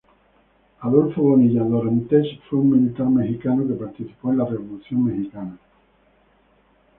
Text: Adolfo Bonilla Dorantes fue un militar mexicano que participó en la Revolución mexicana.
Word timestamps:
Adolfo 0.79 1.21
Bonilla 1.21 1.63
Dorantes 1.63 2.25
fue 2.49 2.57
un 2.57 2.71
militar 2.71 3.05
mexicano 3.07 3.67
que 3.67 3.75
participó 3.75 4.31
en 4.31 4.39
la 4.39 4.45
Revolución 4.45 5.03
mexicana. 5.03 5.59